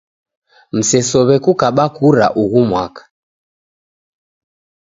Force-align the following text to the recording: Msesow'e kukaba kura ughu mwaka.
Msesow'e 0.75 1.35
kukaba 1.43 1.85
kura 1.95 2.25
ughu 2.41 2.59
mwaka. 2.69 3.01